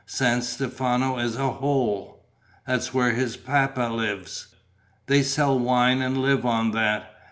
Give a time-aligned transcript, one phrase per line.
[0.07, 2.25] San Stefano is a hole.
[2.65, 4.47] That's where his papa lives.
[5.05, 7.13] They sell wine and live on that.